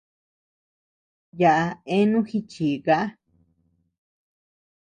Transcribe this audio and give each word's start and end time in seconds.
Yaʼa 1.41 1.67
eanu 1.93 2.19
jichikaa. 2.27 3.05